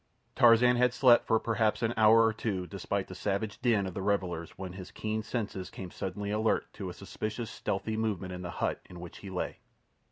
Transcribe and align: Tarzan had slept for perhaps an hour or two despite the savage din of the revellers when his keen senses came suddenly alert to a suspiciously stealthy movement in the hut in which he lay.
Tarzan 0.35 0.77
had 0.77 0.95
slept 0.95 1.27
for 1.27 1.39
perhaps 1.39 1.83
an 1.83 1.93
hour 1.95 2.25
or 2.25 2.33
two 2.33 2.65
despite 2.65 3.07
the 3.07 3.13
savage 3.13 3.61
din 3.61 3.85
of 3.85 3.93
the 3.93 4.01
revellers 4.01 4.57
when 4.57 4.73
his 4.73 4.89
keen 4.89 5.21
senses 5.21 5.69
came 5.69 5.91
suddenly 5.91 6.31
alert 6.31 6.65
to 6.73 6.89
a 6.89 6.93
suspiciously 6.95 7.45
stealthy 7.45 7.95
movement 7.95 8.33
in 8.33 8.41
the 8.41 8.49
hut 8.49 8.81
in 8.89 8.99
which 8.99 9.19
he 9.19 9.29
lay. 9.29 9.59